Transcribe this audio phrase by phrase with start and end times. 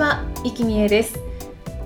[0.00, 1.20] は、生きみえです。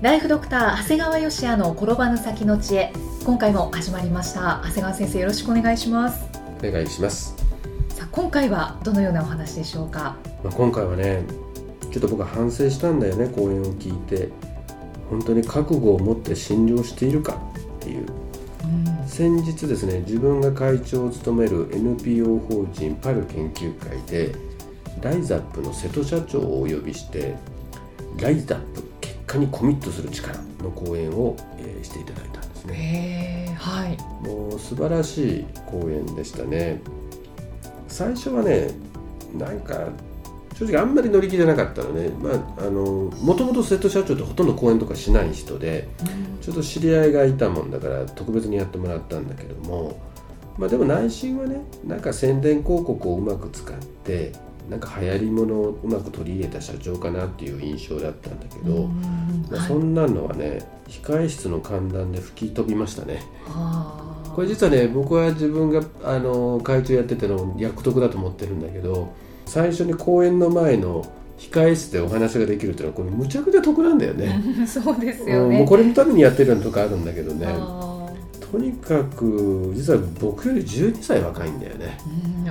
[0.01, 2.93] ライフドクター長谷川芳也の転ばぬ先の知恵。
[3.25, 4.61] 今回も始まりました。
[4.63, 6.23] 長谷川先生よろしくお願いします。
[6.65, 7.35] お願いします、
[7.89, 10.15] さあ今回はどのようなお話でしょうか？
[10.45, 11.25] まあ、今回はね
[11.91, 14.29] ちょっと僕は反省したんだよね講演を聞いて。
[15.09, 18.05] 本当に覚悟を持って診療しているかっていう。
[18.63, 19.07] うん。
[19.09, 24.33] 先日ですね自分が会長を務める NPO 法人パル研究会で
[25.01, 27.35] ライザップの瀬戸社長をお呼びして
[28.19, 33.55] ライザップ結果にコミットする力の講演を、えーしていただいたんですね。
[33.59, 33.97] はい。
[34.27, 36.81] もう素晴らしい講演でしたね。
[37.87, 38.69] 最初はね
[39.37, 39.89] なんか
[40.57, 42.09] 正直あんまり乗り気じゃなかったのね。
[42.09, 45.87] まああのもともと瀬戸社長ってほとんど講演とかしない人で
[46.41, 49.99] ちょっと知り合いがいたもんだから特別にやってもらったんだけども。
[50.57, 54.31] まあでも内心はねなんか宣伝広告をうまく使って
[54.69, 58.87] なんか流行りものをうまく取り入れた社長かなっていう印象だったんだけど、
[59.51, 63.23] まあ、そんなのはね控え室の歓談で吹き飛びましたね。
[63.45, 64.05] はあ
[64.35, 69.13] これ実はね僕は自分があの会長やってての役得だと思ってるんだけど
[69.45, 74.41] 最初に講演の前の控え室でお話ができるっていうのはこれむちゃくちゃ得なんだよね。
[74.67, 77.45] そうですうん、よね、もうこれのためにやってるのとかあるんだけどね。
[77.47, 77.94] あ
[78.55, 81.97] とにかく実は僕より12歳若いんだよね。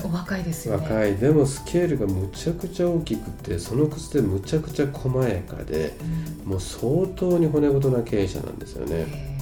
[0.04, 0.82] お若いですよね。
[0.82, 1.16] 若い。
[1.16, 5.96] でもスケールがむちゃくちゃ大きくてそのくせむちゃくちゃ細やかで
[6.44, 6.50] うん。
[6.50, 9.06] もう相当に骨太な経営者なんですよね。
[9.08, 9.34] へ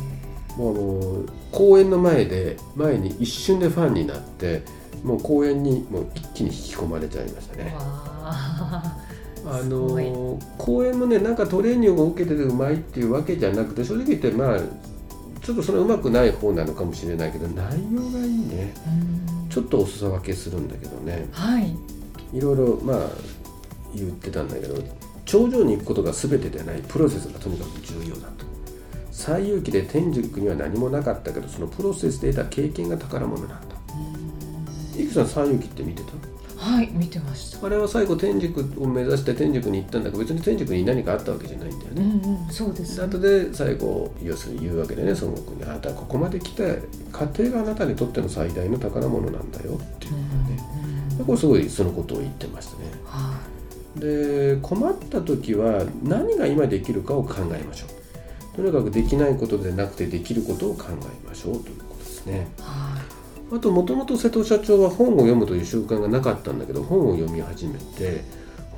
[0.57, 4.63] もう公演の前で前に一瞬でファンになって
[5.03, 8.83] もう公演にもう一気に引き込まれちゃいましたーねわ
[9.45, 14.61] あの公演もねなんかトレーニングを受けててうまいっていうわけじゃなくて正直言ってまあ
[15.43, 18.75] ちょっとそのうまくない方なのかもしれないけど内容がいいね。
[18.87, 19.49] うん。
[19.49, 21.29] ちょっとお裾分けするんだけどね。
[21.33, 21.77] はい。
[22.33, 23.11] いろいろまあ
[23.95, 24.83] 言ってたんだけど
[25.25, 26.83] 頂上に行くことが全てではない。
[26.87, 28.47] プロセスがとにかく重要だと。
[29.11, 33.77] 最有機で天竺には何もなかったけどそのプロセスで得た経験が宝物なんだ。
[34.97, 36.32] いくさん最有機って見てた？
[36.63, 37.67] はい見てました。
[37.67, 42.11] あれは最後天竺を目指して天竺に行ったんだけど別に天竺に何かあったわけじゃないんだようね、ん
[42.45, 50.59] うんそうですで後で最後要するに言うわけでね孫悟空にあなたはここまで来て家庭があなたにとっての最大の宝物なんだよっていううんね、
[51.11, 51.19] うん。
[51.19, 52.85] でこれすごいそのことを言ってましたね。
[53.05, 53.41] は
[53.97, 58.57] で困った時は何が今できるかを考えましょう。
[58.57, 62.49] とにかくできないことでなくてできることを考えましょうということですね。
[62.59, 62.92] いはあ
[63.53, 68.25] あともともと瀬戸社長は本を読むという習慣がなかったんだけど本を読み始めて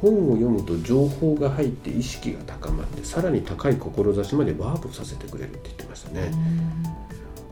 [0.02, 6.32] 本を読むと情報が入って意識が高まってさらに高い志までワープさせてくれるって言ってましたね。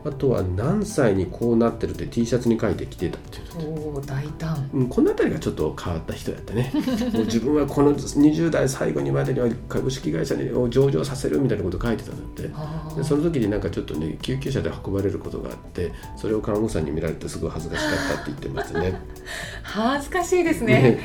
[0.05, 4.69] あとは何歳にこうなってるって T シャツに書いてきてたっていうおお大胆。
[4.73, 6.71] うん、この辺りがちょっと変わった人やったね。
[7.13, 12.51] もう自分はこの20代最後にまでには株式会社にを上場させるみたいなこと書いてたんだって。
[12.53, 18.99] あでその時になんかちょっとね救急車で運ばれることがあってそれを看護師さんに見られてすごい恥ずかしかったって言ってましたね。
[19.63, 20.99] 恥ずかしいですね。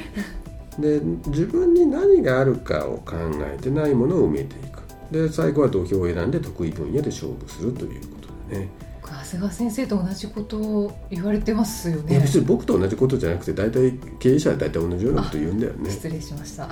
[0.78, 3.16] で自分に何があるかを考
[3.54, 4.78] えてないものを埋めていく。
[5.10, 8.69] で最後は土俵を選んで得意分野で勝負するということでね
[9.10, 12.20] 長谷川先生と同じことを言われてますよね。
[12.20, 15.91] 別に僕と同じことじゃなくて大体経営者は大体同じようなこと言うんだよね。
[15.91, 16.69] 失礼しました。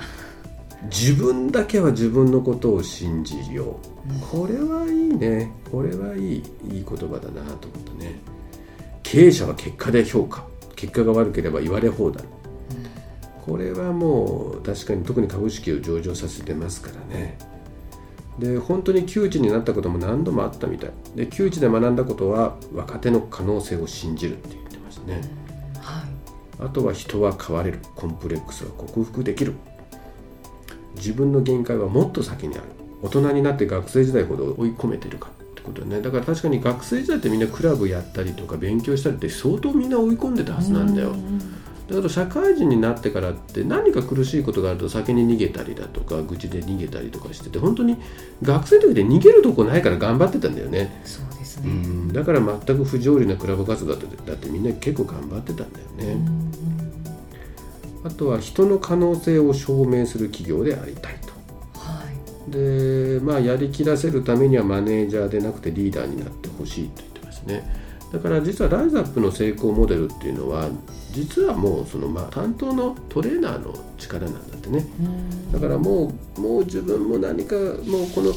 [0.91, 4.19] 自分だけは自分のことを信じよう、うん。
[4.19, 5.51] これはいいね。
[5.71, 8.19] これはいいいい言葉だなと思ったね。
[9.03, 10.45] 経営者は結果で評価。
[10.75, 12.23] 結果が悪ければ言われ放題。
[13.47, 17.37] これはもう確かに特に株式を上場させてますからね
[18.39, 20.91] で本当に窮地になったことも何度もあったみたい。
[21.15, 25.21] で窮地で学んだことは若手の可能性を信じるって言ってましたね、
[25.81, 26.65] はい。
[26.65, 27.79] あとは人は変われる。
[27.95, 29.53] コンプレックスは克服できる。
[30.95, 32.63] 自分の限界はもっと先にある。
[33.01, 36.01] 大人になって学生時代ほど追い込めてるかってことね。
[36.01, 41.09] だから確かに学生時代ってみんなクラブやったりとか勉強したりって相当みんな追い込んでたはずなんだよ。
[41.09, 41.41] うん
[41.87, 47.95] だけど社会人になってからって何か苦しいことがあると先に逃げたりだとか愚痴で逃げたりとかしてて本当に
[48.43, 51.01] 学生の時で逃げるとこないから頑張ってたんだよね。
[51.05, 51.71] そうですうね。
[51.71, 52.13] ん。
[52.13, 56.51] だから全く不条理なクラブ活動だってだってみんな結構頑張ってたんだよね、うん
[58.03, 61.33] あとは人の可能性を証明する企業でありたいと。
[61.77, 62.03] は
[62.47, 62.51] い。
[62.51, 70.69] でまあやりきらせるためにはマネージャーでなくてリーダーになってほしいと言ってますねだから実はライズアップの成功モデルっていうのは
[71.11, 74.85] 実はもうそのまあ担当のトレーナーの力なんだってね。
[74.99, 75.51] うん。
[75.51, 77.73] だからもうもう自分も何かもう
[78.13, 78.33] この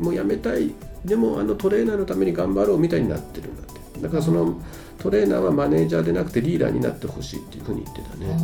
[0.00, 0.72] もうやめたい。
[1.04, 4.00] でもあのトレーナーのために頑張ろうみたいになってるんだって。
[4.00, 4.60] だからその
[4.98, 8.36] トレーナーはマネージャーでなくてリーダーになってほしいっていうふうに言ってたね。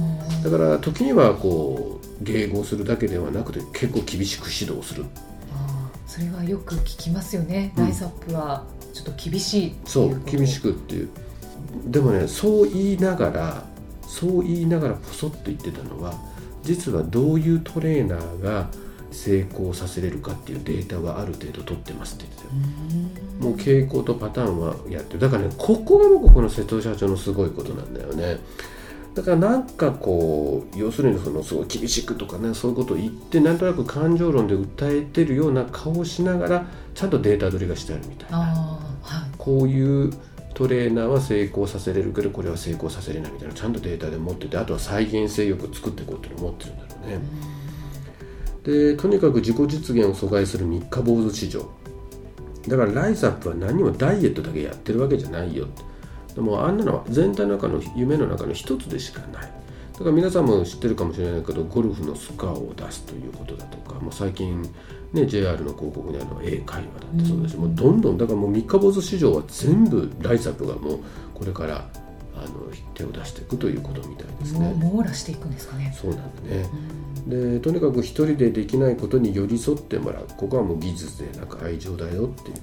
[0.43, 5.05] あだから時にはこう迎合するだけではなくて結構厳しく指導する。
[5.05, 5.30] あ
[6.21, 7.73] それはよく聞きますよね。
[7.79, 7.85] うん。
[7.85, 11.09] ライズアップはちょっと厳しいそいう厳しくっていう。
[11.87, 13.65] でもねそう言いながら
[14.03, 16.15] そう言いながらポソッと言ってたのは
[16.63, 18.69] 実はどういうトレーナーが
[19.13, 22.51] 成功させれるかっていうデータはある程度取ってますって言ってたよ。
[23.41, 23.49] うん。
[23.49, 25.21] もう傾向とパターンはやってる。
[25.21, 28.41] だからねここが僕この瀬戸社長のすごいことなんだよね
[29.15, 38.39] だからなんかこう要するにそのすごい厳しくとかねそういうことを言ってなんとなく感情論で訴えてるような顔をしながらちゃんとデータ取りがしてあるみたいな。
[38.39, 39.31] はい。
[39.37, 40.13] こういう
[40.55, 43.55] トレーナーは成功させれるけどこれは成功させれないみたいな。
[43.55, 47.21] ちゃんとデータで持っててあとは再現性よく作っていこうっていうのを持ってるんだろうね。
[48.63, 51.69] でとにかく自己実現を阻害する三日坊主市場。
[52.69, 55.67] だからライズアップは何もダイエットだけやってるわけじゃないよ
[56.35, 59.53] でもあんなのは全体の中の夢の中の一つでしかない。
[59.93, 64.63] だから皆さんも知ってるかもしれないけどゴルフのスコアを出すということだとかもう最近
[65.13, 71.01] ね JR の広告にあの英会話だってそうだし、もうどんどんだからもう三日坊主市場は全部ライズアップがもう
[71.35, 71.87] これから
[72.35, 72.49] あの
[72.95, 74.75] 手を出していくということみたいですもね。
[74.83, 75.95] 網羅していくんですかね。
[76.01, 76.67] そうなんだね、
[77.27, 80.27] でとにかく一人でできないことに寄り添ってもらう。
[80.39, 82.57] ここはもう技術でなく愛情だよっていう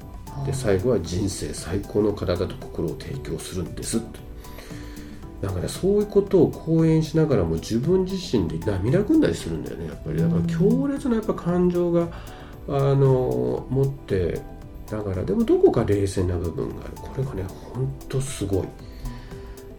[0.46, 4.20] で最後は人生最高の体と心を提供するんですって。
[5.42, 10.20] なんかねそういうことを講演しながらも自分自身で涙ぐんだりするんだよねやっぱり。
[10.20, 12.08] だから強烈なやっぱ感情が
[12.68, 14.42] あの持って
[14.92, 16.94] ながらでもどこか冷静な部分がある。
[16.96, 18.68] これがねほんとすごい。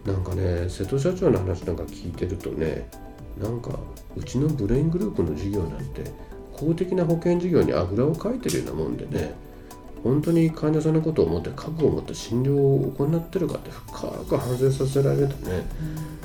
[0.05, 2.89] なんかね瀬戸社長の話なんか聞いてるとね
[3.37, 3.77] なんか
[4.15, 6.03] うちのブレイングループの事業なんて
[6.53, 9.35] 公的な保険事業にあぐらをかいてるようなもんでね
[10.03, 15.65] 本当に患者さんのことを思って覚悟を持って診療を行ってるかって深く反省させられるとねだか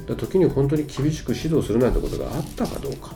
[0.09, 3.13] ら時に本当に厳しく指導するなんてことがあったかどうか。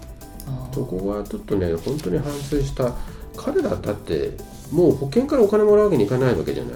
[0.47, 2.95] あそこはちょっとね本当に反省した
[3.37, 4.33] 彼らだって
[4.73, 6.73] もう保険からお金もらうわけにいかないわけじゃない。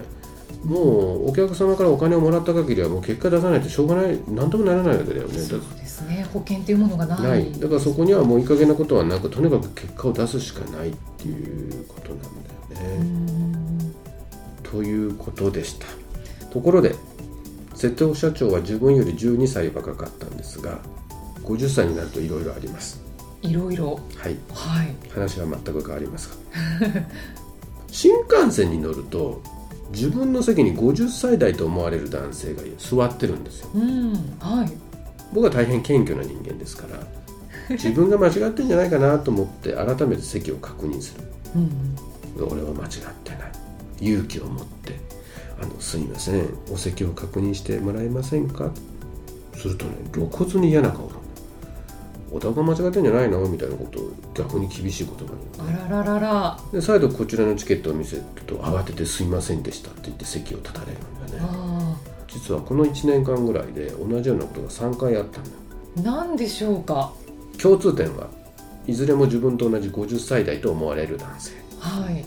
[0.65, 4.19] もうお客様からお金をもらった限りはもう結果出さないとしょうがない。
[4.29, 5.35] 何ともならないわけだよね。
[5.35, 6.25] だそうですね。
[6.33, 7.53] 保険っていうものがない。
[7.59, 11.33] だからそこにはもういい加減なことはなくとにかく結果を出すしかないってい
[11.69, 12.31] うことなんだよ
[12.71, 13.72] うね、ん
[14.73, 15.87] ということでした
[16.51, 16.97] ところで
[17.75, 20.79] 瀬戸社長は自分より12歳若かったんですが
[21.45, 23.03] 50歳になるといろいろあります
[23.43, 24.01] いろいろ。
[24.17, 24.95] はいはい。
[25.11, 26.29] 話は全く変わります
[26.81, 26.87] が
[27.91, 29.43] 新幹線に乗ると
[29.93, 34.13] 自分の席に50歳代と思われる男性が座ってるんですようん。
[34.39, 34.73] はい。
[35.35, 37.07] 僕は大変謙虚な人間ですから
[37.77, 41.25] 自分が間違ってんじゃないかなと思って改めて席を確認する
[41.57, 42.47] うん。
[42.53, 42.91] 俺は間違っ
[43.25, 43.53] てない
[44.03, 44.99] 勇気を持って
[45.63, 48.71] 「あのすいませんお席を確認してもらえませんか?」
[49.57, 51.15] するとね露骨に嫌な顔だ
[52.35, 53.47] お互い間違ってんじゃないの？
[53.47, 56.59] みたいなことを逆に厳しい言葉にあらららら。
[56.73, 61.97] で再度こちらのチケットを見せると慌てて「すいませんでした」って言って席を立たれるんだねあ
[62.29, 65.51] 実はこの1年間ぐらいで同じようなことが3回あったんだ
[65.99, 66.01] あ。
[66.01, 67.13] なんでしょうか？
[67.61, 68.29] 共通点は
[68.87, 72.25] いずれも自分と同じ50歳代と思われる男性はい。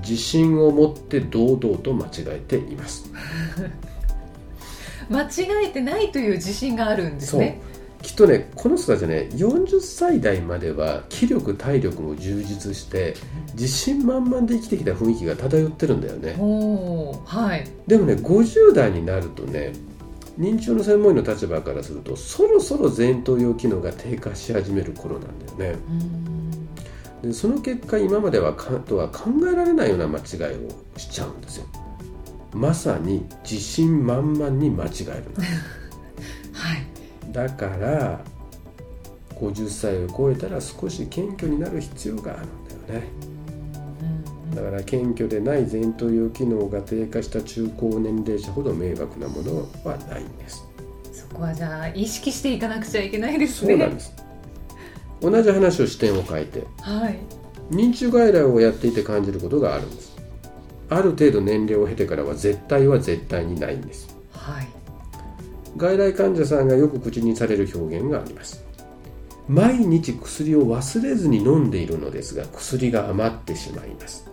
[0.00, 3.10] 自信を持って堂々と間違えています
[5.10, 7.60] 間違えてないという自信があるんですね。
[8.02, 13.14] きっとねこの人たちね40歳代までは気力体力も充実して
[13.54, 16.36] 自信満々で生きてきた雰囲気が漂ってるんだよね。
[17.24, 17.66] はい。
[17.86, 19.72] でもね50代になるとね
[20.38, 26.37] 認知症の専門医の立場からするとそろそろ前頭葉機能が低下し始める頃なんだよねうん。
[27.22, 31.66] でその結果今まではかとは考えられないような間違いをしちゃうんですよ。
[32.54, 35.42] まさに自信満々に間違えるの
[36.52, 37.32] はい。
[37.32, 38.20] だから
[39.34, 43.08] 50歳を超えたら少し謙虚になる必要があるんだよね。
[44.50, 44.54] うん。
[44.54, 50.64] だから謙虚でない前頭葉機能が低下した中高年齢者ほど迷惑なものはないんです。
[51.12, 53.72] そこはじゃあ意識していかなくちゃいけないですね。
[53.72, 54.27] そうなんです
[55.20, 57.18] 同じ話を視点を変えてはい。
[57.70, 60.16] 認知症外来をやっていて感じることがあるんです。
[60.90, 64.16] ある程度年齢を経てからは絶対は絶対にないんです。
[64.32, 64.66] はい。
[65.76, 68.64] 外来患者さんがよく口にされる表現があります。
[69.48, 74.30] 毎日薬を忘れずに飲んでいるのですが薬が余ってしまいます。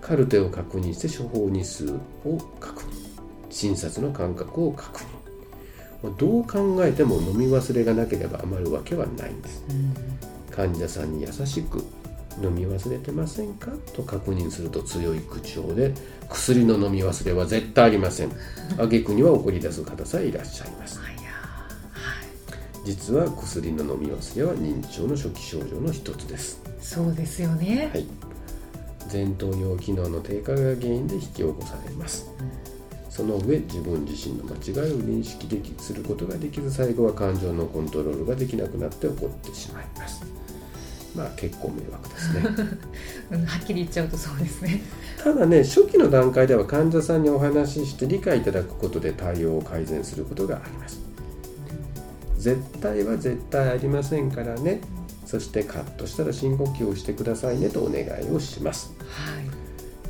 [0.00, 1.92] カルテを確認して処方日数
[2.24, 2.86] を確認。
[3.50, 5.21] 診察の間隔を確認
[6.10, 9.64] どう考えても飲み忘れがなければ余るわけはないんです。
[9.70, 9.94] うん。
[10.54, 11.78] 患者さんに優しく
[12.42, 13.70] 飲み忘れてませんか？
[13.94, 15.94] と確認すると強い口調で
[16.28, 18.32] 薬の飲み忘れは絶対ありません。
[18.78, 21.00] 挙句には怒り出す方さえいらっしゃいます。
[22.84, 26.60] 実は薬の飲み忘れは認知症の初期症状の一つです。
[26.80, 28.06] そうですよね、はい。
[29.12, 32.28] 前頭葉機能の低下が原因で引き起こされます
[33.12, 40.24] その上自分自身の間違いを認識できすることができず最後は感情のコントロールができなくなって起こってしまいます。
[41.14, 42.40] まあ結構迷惑ですね。
[43.32, 44.80] うん、はっきり言っちゃうとそうですね。
[45.22, 50.98] ただね初期の段階では患者さんにお話しして理解いただくことで対応を改善することがあります。
[52.38, 54.80] 絶対は絶対ありませんからね。
[55.26, 59.51] そしてカットしたら深呼吸をしてくださいねとお願いをします、はい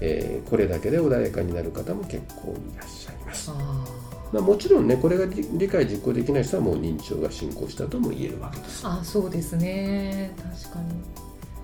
[0.05, 3.51] えーこれだけで穏やかになる方も結構いらっしゃいます。
[3.53, 3.85] あ
[4.33, 8.85] まあ、もちろんねこれが理理解実行できない人はもう認知症が進行したとも言えるわけです。
[8.85, 10.33] ーあそうですね。
[10.65, 10.95] 確かに。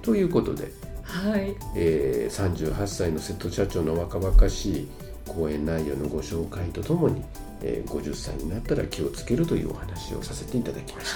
[0.02, 0.70] ということで、
[1.02, 1.56] はい。
[1.74, 4.88] えー38歳の瀬戸社長の若々しい
[5.26, 7.22] 講演内容のご紹介とともに、
[7.62, 11.06] えー50歳になったら気をつけるというお話をさせていただきまし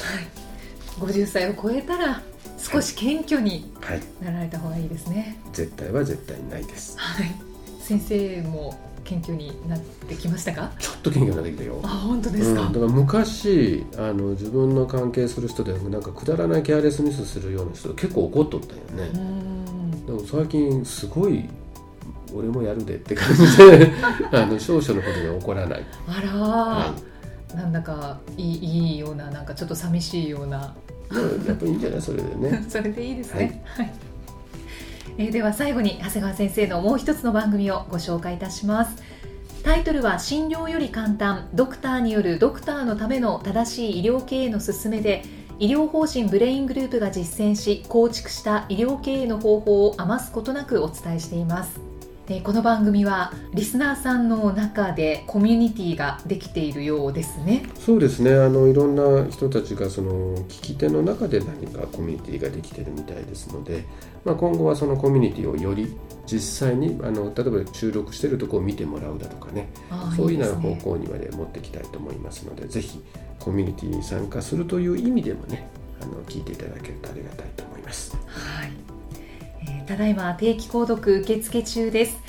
[0.98, 2.22] 50歳を超えたら
[2.58, 3.72] 少し謙虚に
[4.22, 5.38] なられた方がいいですね。
[5.52, 6.98] 絶対は絶対ないです。
[6.98, 7.30] はい。
[7.80, 10.70] 先生も謙虚になってきましたか？
[10.78, 11.80] ちょっと謙虚になってきたよ。
[11.82, 19.10] あ本当ですか、うん、だから昔あの自分の関係する人でなんかくだらないケアレスミスするような人結構怒っとったよね、
[20.06, 21.48] でも最近すごい
[22.34, 23.90] 俺もやるでって感じで
[24.30, 26.94] あの少々のことには怒らない、あらー、は
[27.54, 30.74] なんだかいいいいようななんかちょっと寂しいような
[31.46, 33.62] やっぱりいいんじゃないそれでね それでいいですね。
[33.64, 33.92] はい。
[35.18, 39.02] えーでは最後に長谷川先生のもう一つの番組をご紹介いたします。
[39.62, 45.22] タイトルは診療より簡単ドクターによるドクターのための正しい医療経営の勧めで
[45.60, 51.91] 医療法人ブレイングループが実践し構築した医療経営の方法を余すことなくお伝えしています。
[52.32, 57.68] えーこの番組はリスナーさんの中でコミュニティができているようですね。
[57.78, 58.32] そうですね。
[58.32, 63.84] あのいろんな人たちがその聞き手の中で何かコミュニティができてるみたいですので、
[64.24, 65.94] まあ、今後はそのコミュニティをより
[66.26, 69.68] 実際にあの例えば収録してるとこを見てもらうだとかね。
[70.16, 72.98] そういうような方向にまで持っていきたいと思いますのでぜひ
[73.40, 75.68] コミュニティに参加するという意味でもね
[76.00, 78.16] あの聞いていただけるとありがたいと思います。
[78.26, 78.72] はい、
[79.64, 82.21] えーただいま定期購読受付中です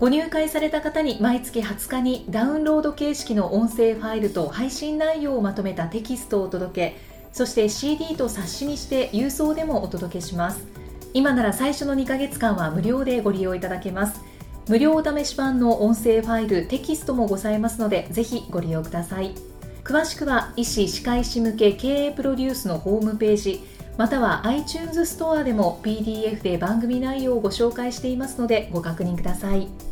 [0.00, 6.96] ご入会された方に毎月20日にダウンロード形式の音声ファイルと配信内容をまとめたテキストをお届け
[7.32, 10.66] そして CD と冊子にして郵送でもお届けします。
[11.14, 14.20] 今なら最初の2ヶ月間は無料でご利用いただけます。
[14.68, 19.34] 無料お試し版の音声ファイルテキストもございますのでぜひご利用ください。
[19.82, 23.64] 詳しくは医師・歯科医師向け経営プロデュースのホームページ
[23.96, 29.87] または iTunes ストアでも PDF で番組内容をご紹介していますのでご確認ください。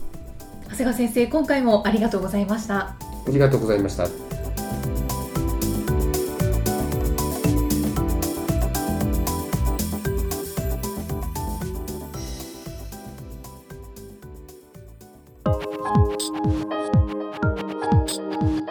[0.68, 2.78] 長谷川先生今回もありがとうございました。
[2.78, 2.96] あ
[3.28, 4.06] りがとうございました。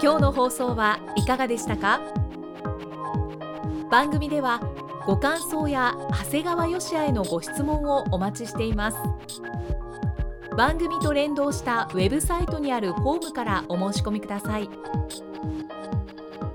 [0.01, 1.99] 今日の放送はいかがでしたか？
[3.89, 4.61] 番組では
[5.07, 8.97] ご感想や長谷川よしあへのご質問をお待ちしています
[10.55, 14.69] 番組と連動したウェブサイトにあるフォームからお申し込みください。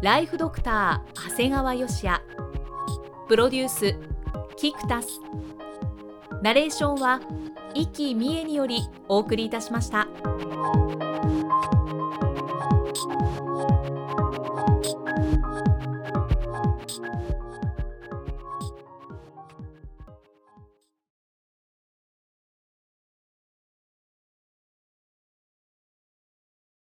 [0.00, 2.22] ライフドクター長谷川芳也
[3.28, 3.96] プロデュース
[4.56, 5.20] キクタス。
[6.42, 7.20] ナレーションは
[7.74, 10.08] 生きみえによりお送りいたしました。